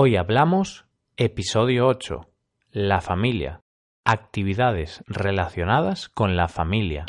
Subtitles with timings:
[0.00, 0.84] Hoy hablamos
[1.16, 2.30] episodio 8,
[2.70, 3.62] la familia,
[4.04, 7.04] actividades relacionadas con la familia.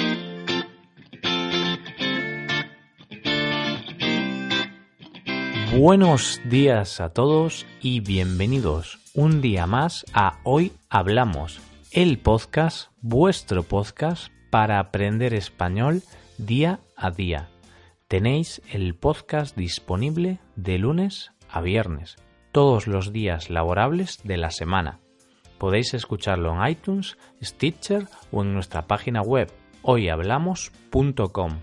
[5.78, 11.62] Buenos días a todos y bienvenidos un día más a Hoy Hablamos,
[11.92, 16.02] el podcast, vuestro podcast para aprender español
[16.40, 17.50] día a día.
[18.08, 22.18] Tenéis el podcast disponible de lunes a viernes,
[22.52, 25.00] todos los días laborables de la semana.
[25.58, 31.60] Podéis escucharlo en iTunes, Stitcher o en nuestra página web hoyhablamos.com.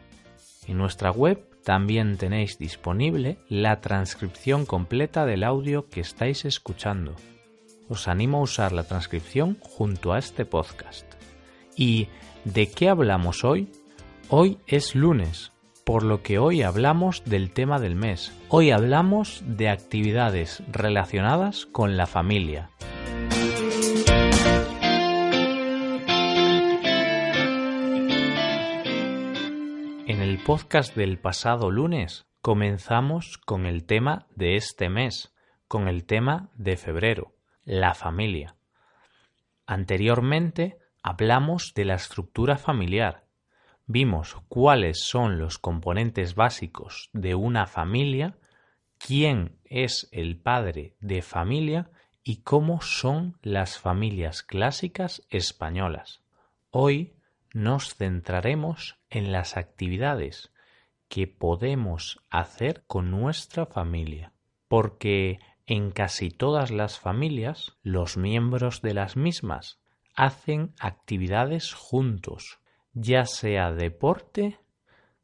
[0.67, 7.15] En nuestra web también tenéis disponible la transcripción completa del audio que estáis escuchando.
[7.89, 11.07] Os animo a usar la transcripción junto a este podcast.
[11.77, 12.09] ¿Y
[12.45, 13.69] de qué hablamos hoy?
[14.29, 15.53] Hoy es lunes,
[15.87, 18.37] por lo que hoy hablamos del tema del mes.
[18.49, 22.71] Hoy hablamos de actividades relacionadas con la familia.
[30.09, 35.37] En el podcast del pasado lunes comenzamos con el tema de este mes,
[35.69, 38.57] con el tema de febrero, la familia.
[39.67, 43.26] Anteriormente hablamos de la estructura familiar.
[43.87, 48.37] Vimos cuáles son los componentes básicos de una familia,
[48.99, 51.91] quién es el padre de familia
[52.25, 56.25] y cómo son las familias clásicas españolas.
[56.71, 57.15] Hoy
[57.55, 60.53] nos centraremos en las actividades
[61.09, 64.33] que podemos hacer con nuestra familia,
[64.67, 69.79] porque en casi todas las familias los miembros de las mismas
[70.17, 72.59] hacen actividades juntos,
[72.99, 74.59] ya sea deporte,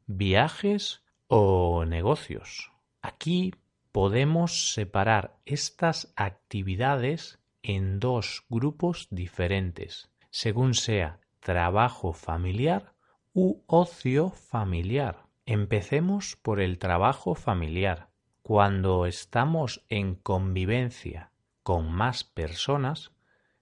[0.05, 2.71] viajes o negocios.
[3.01, 3.55] Aquí
[3.91, 12.93] podemos separar estas actividades en dos grupos diferentes, según sea trabajo familiar
[13.33, 15.25] u ocio familiar.
[15.47, 18.09] Empecemos por el trabajo familiar.
[18.43, 21.31] Cuando estamos en convivencia
[21.63, 23.13] con más personas,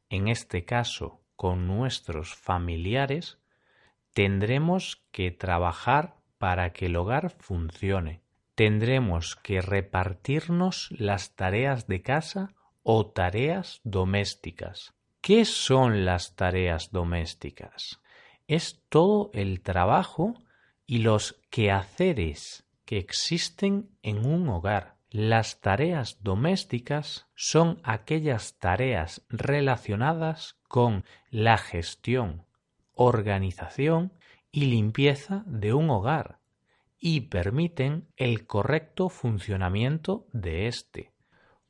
[0.09, 3.41] en este caso con nuestros familiares,
[4.13, 8.22] tendremos que trabajar para que el hogar funcione.
[8.55, 14.94] Tendremos que repartirnos las tareas de casa o tareas domésticas.
[15.22, 18.01] ¿Qué son las tareas domésticas?
[18.47, 20.33] Es todo el trabajo
[20.85, 24.97] y los quehaceres que existen en un hogar.
[25.09, 32.45] Las tareas domésticas son aquellas tareas relacionadas con la gestión,
[32.94, 34.13] organización
[34.52, 36.40] y limpieza de un hogar
[37.00, 41.12] y permiten el correcto funcionamiento de éste.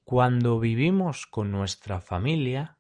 [0.04, 2.78] Cuando vivimos con nuestra familia,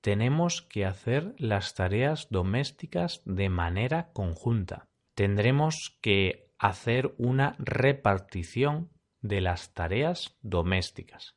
[0.00, 4.88] tenemos que hacer las tareas domésticas de manera conjunta.
[5.14, 8.90] Tendremos que hacer una repartición
[9.20, 11.36] de las tareas domésticas.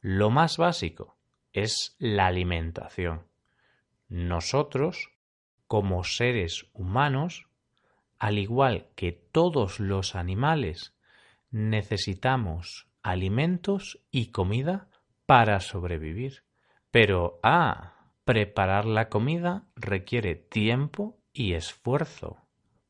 [0.00, 1.16] Lo más básico
[1.52, 3.26] es la alimentación.
[4.08, 5.10] Nosotros,
[5.68, 7.46] como seres humanos,
[8.18, 10.94] al igual que todos los animales,
[11.50, 14.88] necesitamos alimentos y comida
[15.26, 16.42] para sobrevivir.
[16.90, 22.38] Pero, ah, preparar la comida requiere tiempo y esfuerzo.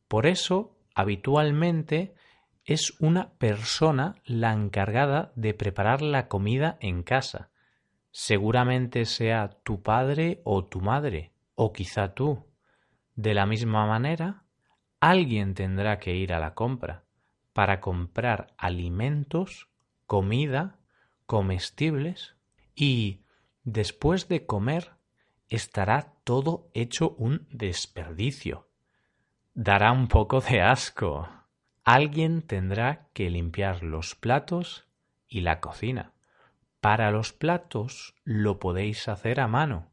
[0.09, 2.15] Por eso, habitualmente,
[2.65, 7.51] es una persona la encargada de preparar la comida en casa.
[8.11, 12.47] Seguramente sea tu padre o tu madre, o quizá tú.
[13.19, 14.45] De la misma manera,
[15.01, 17.03] alguien tendrá que ir a la compra
[17.53, 19.69] para comprar alimentos,
[20.07, 20.79] comida,
[21.27, 22.37] comestibles
[22.75, 23.25] y
[23.71, 24.93] Después de comer
[25.51, 28.71] estará todo hecho un desperdicio.
[29.53, 31.29] Dará un poco de asco.
[31.85, 34.89] Alguien tendrá que limpiar los platos
[35.29, 36.15] y la cocina.
[36.81, 39.93] Para los platos lo podéis hacer a mano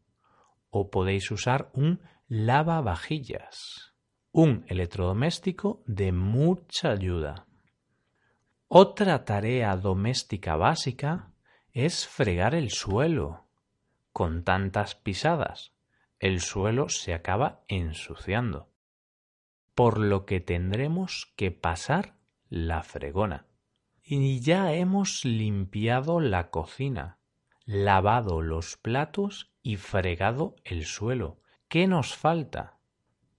[0.69, 3.93] o podéis usar un lavavajillas,
[4.31, 7.45] un electrodoméstico de mucha ayuda.
[8.67, 11.31] Otra tarea doméstica básica
[11.71, 13.45] es fregar el suelo
[14.11, 15.73] con tantas pisadas,
[16.19, 18.71] el suelo se acaba ensuciando,
[19.75, 22.15] por lo que tendremos que pasar
[22.49, 23.45] la fregona.
[24.01, 27.19] Y ya hemos limpiado la cocina,
[27.65, 31.41] lavado los platos y fregado el suelo.
[31.67, 32.77] ¿Qué nos falta?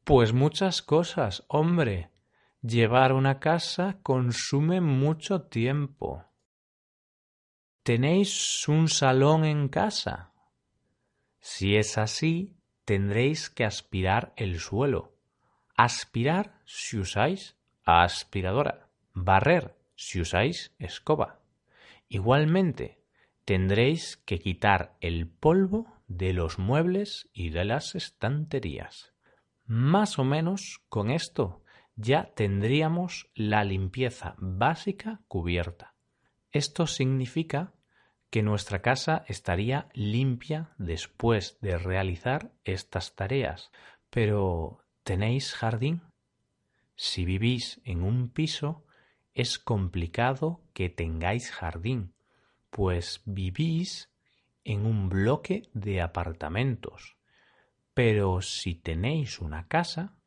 [0.04, 2.10] Pues muchas cosas, hombre.
[2.62, 6.24] Llevar una casa consume mucho tiempo.
[7.82, 10.32] ¿Tenéis un salón en casa?
[11.38, 15.16] Si es así, tendréis que aspirar el suelo.
[15.76, 18.88] Aspirar si usáis aspiradora.
[19.14, 21.40] Barrer si usáis escoba.
[22.08, 23.00] Igualmente,
[23.46, 29.14] tendréis que quitar el polvo de los muebles y de las estanterías.
[29.64, 31.62] Más o menos con esto
[31.94, 35.94] ya tendríamos la limpieza básica cubierta.
[36.50, 37.72] Esto significa
[38.30, 43.70] que nuestra casa estaría limpia después de realizar estas tareas.
[44.10, 46.02] Pero ¿tenéis jardín?
[46.96, 48.84] Si vivís en un piso,
[49.34, 52.12] es complicado que tengáis jardín,
[52.76, 54.12] pues vivís
[54.62, 57.16] en un bloque de apartamentos.
[57.94, 60.18] Pero si tenéis una casa,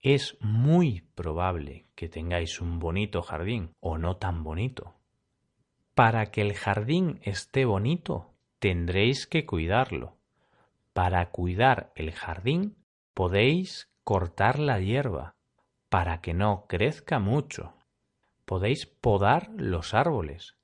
[0.00, 4.96] es muy probable que tengáis un bonito jardín o no tan bonito.
[5.94, 10.16] Para que el jardín esté bonito, tendréis que cuidarlo.
[10.94, 12.78] Para cuidar el jardín,
[13.12, 15.36] podéis cortar la hierba
[15.90, 17.74] para que no crezca mucho.
[18.46, 20.57] Podéis podar los árboles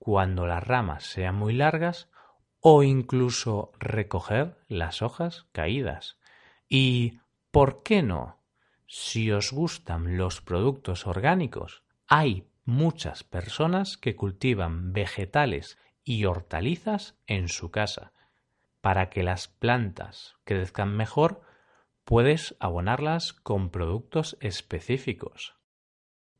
[0.00, 2.08] cuando las ramas sean muy largas
[2.58, 6.18] o incluso recoger las hojas caídas.
[6.68, 7.20] Y,
[7.50, 8.42] ¿por qué no?
[8.86, 17.48] Si os gustan los productos orgánicos, hay muchas personas que cultivan vegetales y hortalizas en
[17.48, 18.12] su casa.
[18.80, 21.42] Para que las plantas crezcan mejor,
[22.04, 25.56] puedes abonarlas con productos específicos.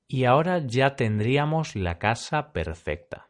[0.08, 3.29] Y ahora ya tendríamos la casa perfecta.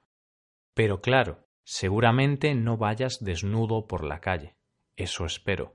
[0.81, 4.57] Pero claro, seguramente no vayas desnudo por la calle.
[4.97, 5.75] Eso espero.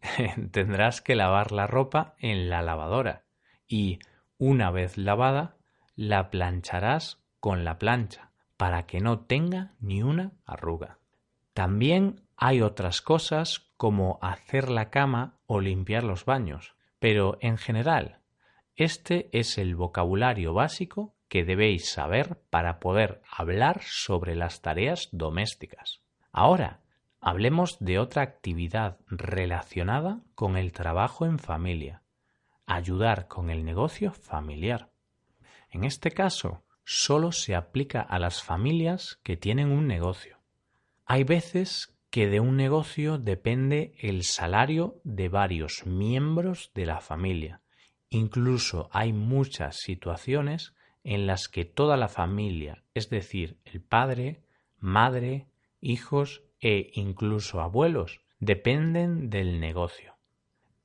[0.52, 3.24] Tendrás que lavar la ropa en la lavadora
[3.66, 3.98] y,
[4.38, 5.56] una vez lavada,
[5.96, 11.00] la plancharás con la plancha para que no tenga ni una arruga.
[11.52, 18.20] También hay otras cosas como hacer la cama o limpiar los baños, pero en general,
[18.76, 26.00] este es el vocabulario básico que debéis saber para poder hablar sobre las tareas domésticas.
[26.32, 26.80] Ahora,
[27.20, 32.02] hablemos de otra actividad relacionada con el trabajo en familia,
[32.66, 34.90] ayudar con el negocio familiar.
[35.70, 40.38] En este caso, solo se aplica a las familias que tienen un negocio.
[41.04, 47.60] Hay veces que de un negocio depende el salario de varios miembros de la familia.
[48.08, 50.74] Incluso hay muchas situaciones
[51.08, 54.42] en las que toda la familia, es decir, el padre,
[54.78, 55.46] madre,
[55.80, 60.16] hijos e incluso abuelos, dependen del negocio.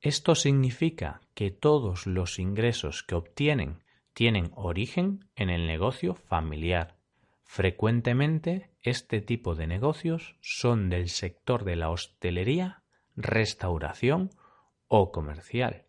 [0.00, 3.82] Esto significa que todos los ingresos que obtienen
[4.14, 6.96] tienen origen en el negocio familiar.
[7.44, 12.82] Frecuentemente este tipo de negocios son del sector de la hostelería,
[13.14, 14.30] restauración
[14.88, 15.84] o comercial.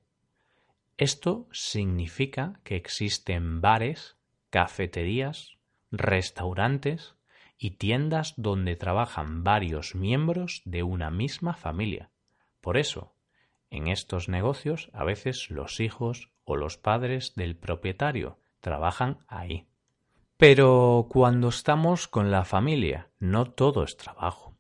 [0.98, 4.15] Esto significa que existen bares,
[4.56, 5.58] cafeterías,
[5.92, 7.18] restaurantes
[7.58, 12.10] y tiendas donde trabajan varios miembros de una misma familia.
[12.62, 13.14] Por eso,
[13.70, 19.68] en estos negocios a veces los hijos o los padres del propietario trabajan ahí.
[20.38, 24.56] Pero cuando estamos con la familia, no todo es trabajo.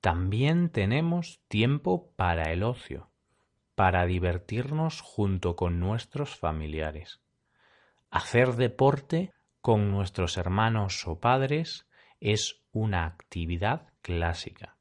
[0.00, 3.10] También tenemos tiempo para el ocio,
[3.74, 7.20] para divertirnos junto con nuestros familiares.
[8.10, 11.86] Hacer deporte con nuestros hermanos o padres
[12.20, 14.76] es una actividad clásica.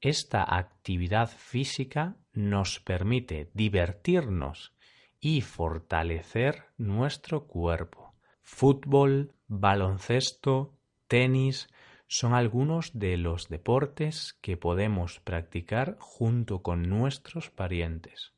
[0.00, 4.72] Esta actividad física nos permite divertirnos
[5.18, 8.14] y fortalecer nuestro cuerpo.
[8.42, 10.78] Fútbol, baloncesto,
[11.08, 11.68] tenis
[12.06, 18.32] son algunos de los deportes que podemos practicar junto con nuestros parientes.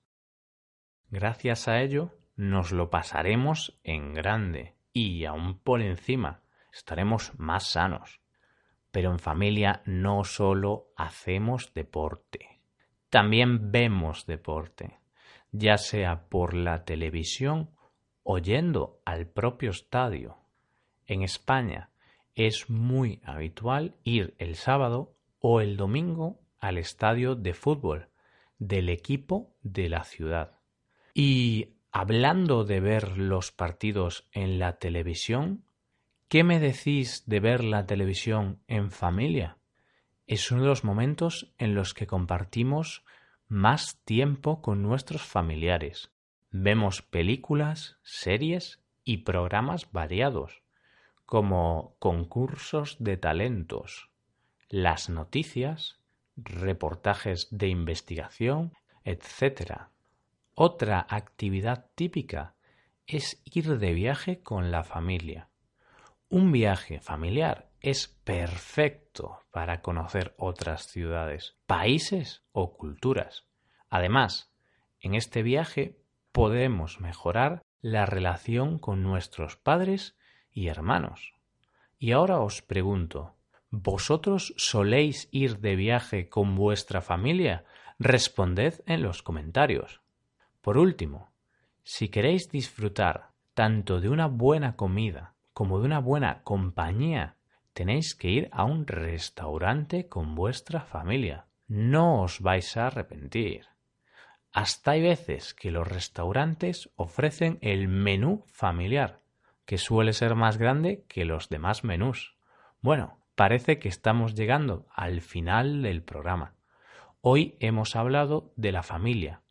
[1.11, 8.21] Gracias a ello nos lo pasaremos en grande y aún por encima estaremos más sanos.
[8.91, 12.61] Pero en familia no solo hacemos deporte,
[13.09, 15.01] también vemos deporte
[15.53, 17.71] ya sea por la televisión
[18.23, 20.37] o yendo al propio estadio.
[21.07, 21.91] En España
[22.35, 28.09] es muy habitual ir el sábado o el domingo al estadio de fútbol
[28.59, 30.59] del equipo de la ciudad.
[31.15, 35.65] Y hablando de ver los partidos en la televisión,
[36.29, 39.59] ¿qué me decís de ver la televisión en familia?
[40.27, 43.05] Es uno de los momentos en los que compartimos
[43.49, 46.13] más tiempo con nuestros familiares.
[46.53, 50.63] Vemos películas, series y programas variados,
[51.27, 54.11] como concursos de talentos,
[54.69, 55.99] las noticias,
[56.37, 58.73] reportajes de investigación,
[59.05, 59.89] etc.
[60.63, 62.55] Otra actividad típica
[63.07, 65.49] es ir de viaje con la familia.
[66.29, 73.47] Un viaje familiar es perfecto para conocer otras ciudades, países o culturas.
[73.89, 74.53] Además,
[75.01, 75.97] en este viaje
[76.31, 80.15] podemos mejorar la relación con nuestros padres
[80.53, 81.33] y hermanos.
[81.99, 83.35] Y ahora os pregunto,
[83.71, 87.65] ¿vosotros soléis ir de viaje con vuestra familia?
[87.99, 90.03] Responded en los comentarios.
[90.61, 91.31] Por último,
[91.83, 97.37] si queréis disfrutar tanto de una buena comida como de una buena compañía,
[97.73, 101.47] tenéis que ir a un restaurante con vuestra familia.
[101.67, 103.67] No os vais a arrepentir.
[104.53, 109.21] Hasta hay veces que los restaurantes ofrecen el menú familiar,
[109.65, 112.37] que suele ser más grande que los demás menús.
[112.81, 116.55] Bueno, parece que estamos llegando al final del programa.
[117.21, 119.43] Hoy hemos hablado de la familia,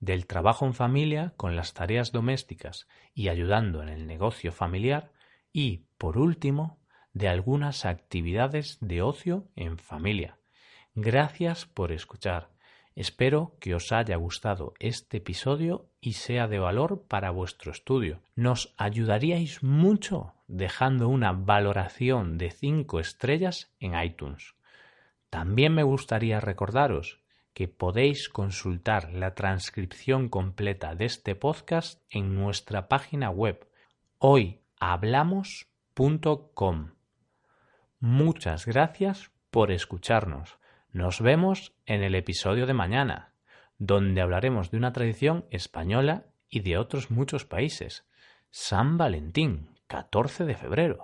[0.00, 5.12] del trabajo en familia con las tareas domésticas y ayudando en el negocio familiar
[5.52, 6.78] y, por último,
[7.12, 10.38] de algunas actividades de ocio en familia.
[10.94, 12.50] Gracias por escuchar.
[12.94, 18.22] Espero que os haya gustado este episodio y sea de valor para vuestro estudio.
[18.34, 24.54] Nos ayudaríais mucho dejando una valoración de 5 estrellas en iTunes.
[25.30, 27.20] También me gustaría recordaros
[27.58, 33.66] que podéis consultar la transcripción completa de este podcast en nuestra página web
[34.18, 36.92] hoyhablamos.com.
[37.98, 40.60] Muchas gracias por escucharnos.
[40.92, 43.32] Nos vemos en el episodio de mañana,
[43.76, 48.06] donde hablaremos de una tradición española y de otros muchos países.
[48.50, 51.00] San Valentín, 14 de febrero.